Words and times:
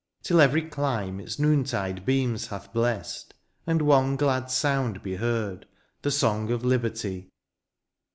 Till 0.23 0.41
every 0.41 0.63
clime 0.63 1.19
its 1.19 1.37
noontide 1.37 2.07
beams 2.07 2.47
hath 2.47 2.73
blessed. 2.73 3.35
And 3.67 3.83
one 3.83 4.15
glad 4.15 4.49
sound 4.49 5.03
be 5.03 5.17
heard— 5.17 5.67
the 6.01 6.09
song 6.09 6.49
of 6.49 6.65
liberty 6.65 7.29